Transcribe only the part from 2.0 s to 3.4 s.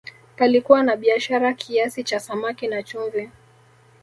cha samaki na chumvi